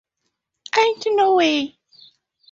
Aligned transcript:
Ain't 0.75 1.05
no 1.11 1.35
way. 1.35 1.77